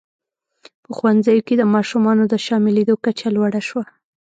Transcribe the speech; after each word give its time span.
په 0.83 0.89
ښوونځیو 0.97 1.45
کې 1.47 1.55
د 1.57 1.63
ماشومانو 1.75 2.23
د 2.27 2.33
شاملېدو 2.45 2.95
کچه 3.05 3.27
لوړه 3.35 3.61
شوه. 3.67 3.83